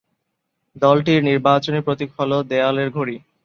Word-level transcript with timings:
দলটির 0.75 1.19
নির্বাচনী 1.23 1.79
প্রতীক 1.81 2.09
হল 2.17 2.31
দেওয়াল 2.43 2.77
ঘড়ি। 2.89 3.15